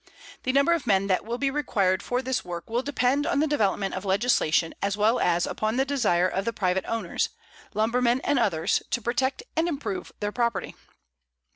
[0.41, 3.45] The number of men that will be required for this work will depend on the
[3.45, 7.29] development of legislation as well as upon the desire of the private owners,
[7.75, 10.73] lumbermen and others, to protect and improve their property.